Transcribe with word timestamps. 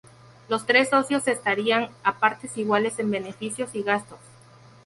Los 0.49 0.65
tres 0.65 0.89
socios 0.89 1.27
entrarían 1.27 1.89
a 2.03 2.17
partes 2.17 2.57
iguales 2.57 2.97
en 2.97 3.11
beneficios 3.11 3.75
y 3.75 3.83
gastos. 3.83 4.17